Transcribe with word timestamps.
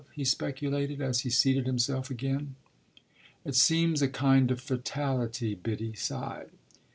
he 0.15 0.25
speculated 0.25 0.99
as 0.99 1.19
he 1.19 1.29
seated 1.29 1.67
himself 1.67 2.09
again. 2.09 2.55
"It 3.45 3.53
seems 3.53 4.01
a 4.01 4.07
kind 4.07 4.49
of 4.49 4.59
fatality!" 4.59 5.53
Biddy 5.53 5.93
sighed. 5.93 6.49